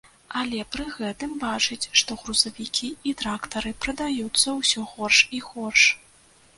[0.39, 5.91] Але пры гэтым бачыць, што грузавікі і трактары прадаюцца ўсё горш і горш.